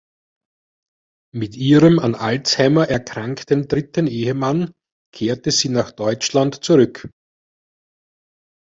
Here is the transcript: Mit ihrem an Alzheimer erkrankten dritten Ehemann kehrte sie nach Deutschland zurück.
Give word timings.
Mit 1.31 1.55
ihrem 1.55 1.99
an 1.99 2.15
Alzheimer 2.15 2.89
erkrankten 2.89 3.67
dritten 3.67 4.07
Ehemann 4.07 4.71
kehrte 5.13 5.51
sie 5.51 5.69
nach 5.69 5.91
Deutschland 5.91 6.63
zurück. 6.63 7.07